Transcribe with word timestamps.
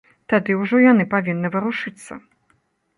Тады 0.31 0.55
ўжо 0.61 0.81
яны 0.85 1.07
павінны 1.13 1.55
варушыцца. 1.59 2.23